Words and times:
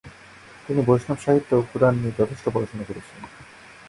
তিনি 0.65 0.81
বৈষ্ণব 0.87 1.19
সাহিত্য 1.21 1.49
ও 1.55 1.61
পুরাণ 1.69 1.93
নিয়ে 1.95 2.17
যথেষ্ট 2.17 2.45
পড়াশোনা 2.49 2.83
করেছিলেন। 2.83 3.23